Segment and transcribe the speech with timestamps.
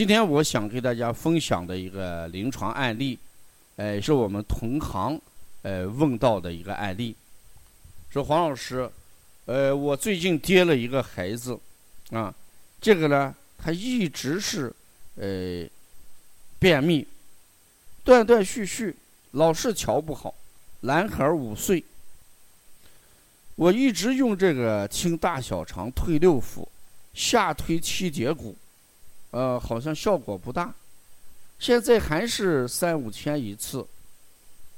[0.00, 3.18] 今天我想给大家分享的一个临床案例，
[3.76, 5.20] 呃，是我们同行
[5.60, 7.14] 呃问到的一个案例，
[8.08, 8.90] 说黄老师，
[9.44, 11.60] 呃，我最近接了一个孩子，
[12.12, 12.34] 啊，
[12.80, 14.74] 这个呢，他一直是
[15.16, 15.68] 呃
[16.58, 17.06] 便秘，
[18.02, 18.96] 断断续续，
[19.32, 20.34] 老是调不好，
[20.80, 21.84] 男孩五岁，
[23.54, 26.66] 我一直用这个清大小肠、退六腑、
[27.12, 28.56] 下推七节骨。
[29.30, 30.74] 呃，好像效果不大，
[31.58, 33.86] 现在还是三五天一次，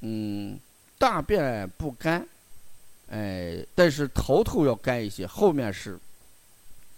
[0.00, 0.58] 嗯，
[0.98, 2.26] 大便不干，
[3.10, 5.98] 哎，但是头头要干一些，后面是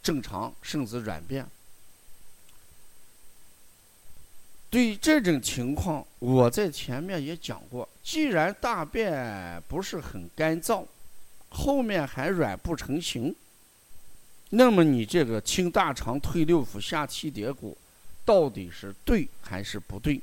[0.02, 1.46] 正常，甚至软便。
[4.70, 10.84] 对这种情况，我在前面也讲过，既然大便不是很干燥，
[11.48, 13.34] 后面还软不成形。
[14.50, 17.76] 那么你这个清大肠、退六腑、下七节骨，
[18.24, 20.20] 到底是对还是不对？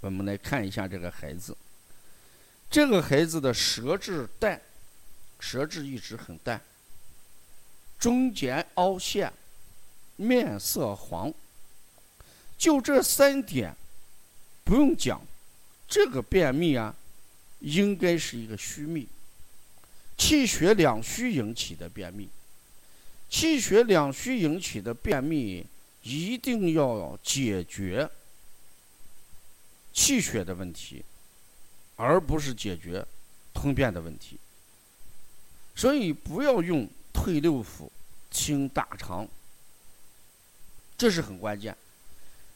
[0.00, 1.56] 我们来看一下这个孩子。
[2.70, 4.60] 这个孩子的舌质淡，
[5.40, 6.60] 舌质一直很淡，
[7.98, 9.32] 中间凹陷，
[10.14, 11.34] 面色黄。
[12.56, 13.74] 就这三点，
[14.62, 15.20] 不用讲，
[15.88, 16.94] 这个便秘啊，
[17.58, 19.08] 应该是一个虚秘，
[20.16, 22.28] 气血两虚引起的便秘。
[23.30, 25.64] 气血两虚引起的便秘，
[26.02, 28.10] 一定要解决
[29.92, 31.04] 气血的问题，
[31.94, 33.06] 而不是解决
[33.54, 34.36] 通便的问题。
[35.76, 37.88] 所以不要用退六腑、
[38.32, 39.26] 清大肠，
[40.98, 41.74] 这是很关键。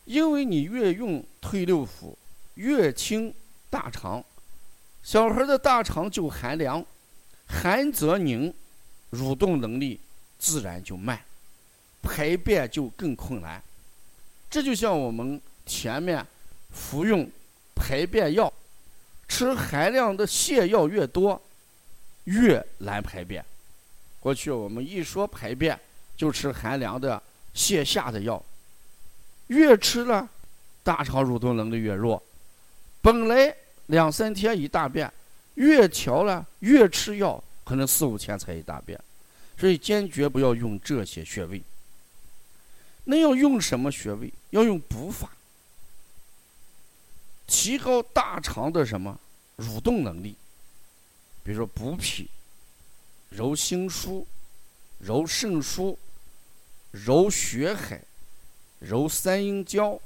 [0.05, 2.15] 因为你越用退六腑，
[2.55, 3.33] 越清
[3.71, 4.23] 大肠，
[5.03, 6.85] 小孩的大肠就寒凉，
[7.47, 8.53] 寒则凝，
[9.13, 10.01] 蠕动能力。
[10.45, 11.19] 自然就慢，
[12.03, 13.63] 排便就更困难。
[14.51, 16.25] 这就像我们前面
[16.71, 17.27] 服用
[17.75, 18.53] 排便药，
[19.27, 21.41] 吃含量的泻药越多，
[22.25, 23.43] 越难排便。
[24.21, 25.81] 过去我们一说排便，
[26.15, 27.21] 就吃寒凉的
[27.55, 28.45] 泻下的药，
[29.47, 30.29] 越吃了，
[30.83, 32.23] 大肠蠕动能力越弱。
[33.01, 33.57] 本来
[33.87, 35.11] 两三天一大便，
[35.55, 39.01] 越调了越吃药，可能四五天才一大便。
[39.57, 41.63] 所以坚决不要用这些穴位。
[43.05, 44.33] 那要用什么穴位？
[44.51, 45.31] 要用补法，
[47.47, 49.21] 提高大肠的什么
[49.59, 50.37] 蠕动能力？
[51.43, 52.31] 比如说补脾、
[53.29, 54.25] 揉心腧、
[55.01, 55.97] 揉肾腧、
[56.93, 58.01] 揉血海、
[58.79, 60.01] 揉三阴交、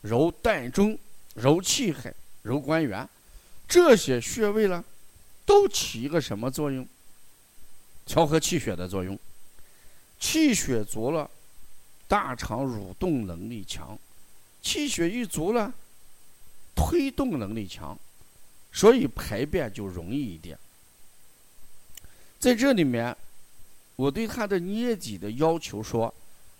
[0.00, 0.98] 揉膻中、
[1.34, 3.06] 揉气海、揉关元，
[3.68, 4.82] 这些穴位呢，
[5.44, 6.88] 都起一个什么作用？
[8.08, 9.16] 调和气血的作用，
[10.18, 11.30] 气血足了，
[12.08, 13.94] 大肠蠕动能力强；
[14.62, 15.70] 气血一足了，
[16.74, 17.96] 推动能力强，
[18.72, 20.58] 所以排便就容易一点。
[22.40, 23.14] 在这里面，
[23.96, 26.12] 我对他的捏脊的要求说：“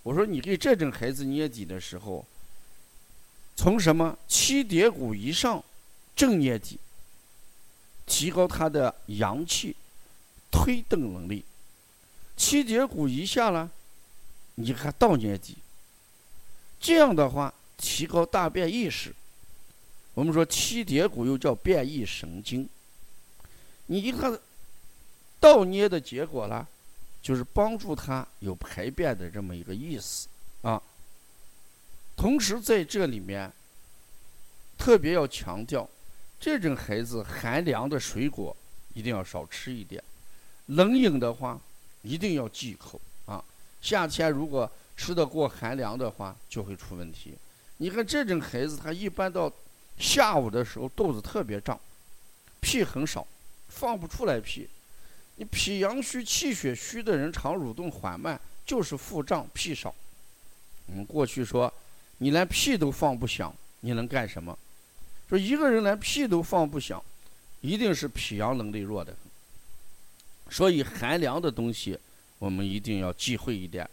[0.05, 2.27] 我说你给这种孩子捏脊的时候，
[3.57, 5.65] 从什么七节骨以上
[6.15, 6.79] 正捏脊，
[8.05, 9.75] 提高他的阳气。”
[10.59, 11.45] 推动能力，
[12.37, 13.71] 七节骨一下了，
[14.57, 15.57] 你看倒捏脊。
[16.81, 19.15] 这样的话，提高大便意识。
[20.15, 22.69] 我们说七节骨又叫便意神经。
[23.87, 24.37] 你一看
[25.39, 26.69] 倒捏的结果了，
[27.23, 30.27] 就是帮助他有排便的这么一个意思
[30.63, 30.83] 啊。
[32.17, 33.51] 同时在这里面，
[34.77, 35.89] 特别要强调，
[36.41, 38.55] 这种孩子寒凉的水果
[38.93, 40.03] 一定要少吃一点。
[40.69, 41.61] 冷饮的话，
[42.03, 43.43] 一定要忌口啊！
[43.81, 47.35] 夏天如果吃得过寒凉的话，就会出问题。
[47.79, 49.53] 你看这种孩子，他一般到
[49.99, 51.79] 下午的时候肚子特别胀，
[52.61, 53.27] 屁很少，
[53.69, 54.69] 放不出来屁。
[55.37, 59.95] 你脾阳虚、气血虚的人，肠蠕动缓慢，就是腹胀、屁少。
[60.87, 61.73] 我们过去说，
[62.19, 64.59] 你连屁都放不响，你能干什么？
[65.29, 67.03] 说一个人连屁都放不响，
[67.61, 69.17] 一定是脾阳能力弱的。
[70.51, 71.99] 所以寒凉的东西，
[72.39, 73.89] 我们一定要忌讳一点。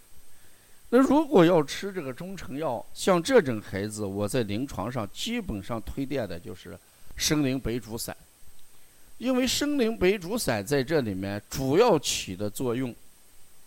[0.90, 6.78] 那如果要吃这个中成药，像这种孩子，我在临床上基本上推荐的就是
[7.18, 8.16] 生灵白术散，
[9.18, 12.96] 因为生灵白术散在这里面主要起的作用，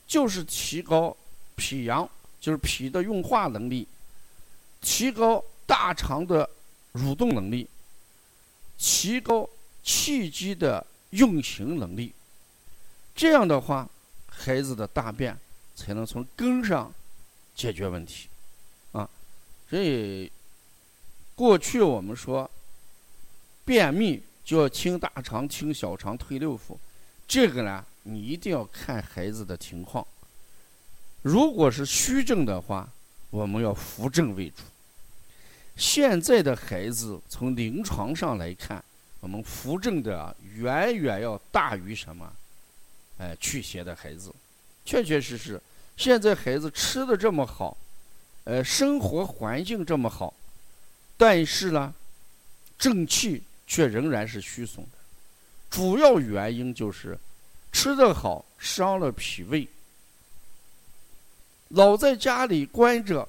[0.07, 1.15] 就是提高
[1.57, 2.09] 脾阳，
[2.41, 3.87] 就是脾的运化能力，
[4.81, 6.49] 提高大肠的
[6.95, 7.67] 蠕动能力，
[8.79, 9.47] 提高
[9.83, 12.13] 气机的运行能力。
[13.19, 13.89] 这样的话，
[14.29, 15.37] 孩子的大便
[15.75, 16.95] 才能从根上
[17.53, 18.29] 解决问题，
[18.93, 19.11] 啊，
[19.69, 20.31] 所以
[21.35, 22.49] 过去我们说
[23.65, 26.79] 便秘就要清大肠、清小肠、推六腑，
[27.27, 30.07] 这个呢，你一定要看孩子的情况。
[31.23, 32.89] 如果是虚症的话，
[33.31, 34.63] 我们要扶正为主。
[35.75, 38.85] 现在的孩子从临床上来看，
[39.19, 42.33] 我们扶正的远远要大于什么？
[43.19, 44.35] 哎，驱邪的孩子，
[44.85, 45.61] 确确实实，
[45.97, 47.77] 现在孩子吃的这么好，
[48.45, 50.33] 呃，生活环境这么好，
[51.17, 51.93] 但是呢，
[52.79, 54.99] 正气却仍然是虚损的。
[55.69, 57.19] 主要原因就是
[57.73, 59.69] 吃的好伤了脾胃。
[61.69, 63.29] 老在家里关着，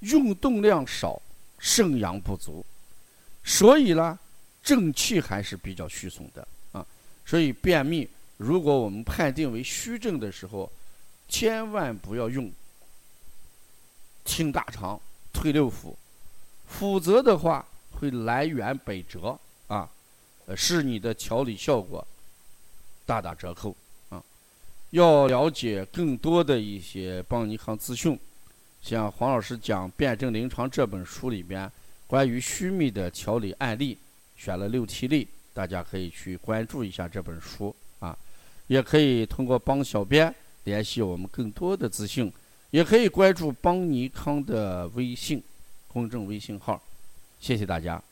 [0.00, 1.20] 运动量少，
[1.58, 2.64] 肾阳不足，
[3.44, 4.18] 所以呢，
[4.62, 6.86] 正气还是比较虚损的啊。
[7.26, 10.70] 所以便秘，如果我们判定为虚症的时候，
[11.28, 12.52] 千万不要用
[14.24, 15.00] 清大肠、
[15.32, 15.94] 推六腑，
[16.66, 19.38] 否则的话会南辕北辙
[19.68, 19.88] 啊，
[20.46, 22.06] 呃，使你的调理效果
[23.06, 23.74] 大打折扣
[24.10, 24.22] 啊。
[24.90, 28.18] 要了解更多的一些帮尼康资讯，
[28.82, 31.70] 像黄老师讲《辩证临床》这本书里边
[32.06, 33.96] 关于虚秘的调理案例，
[34.36, 37.74] 选了六七例，大家可以去关注一下这本书。
[38.74, 40.34] 也可以通过帮小编
[40.64, 42.32] 联系我们更多的资讯，
[42.72, 45.40] 也可以关注邦尼康的微信
[45.86, 46.82] 公众微信号。
[47.38, 48.02] 谢谢大家。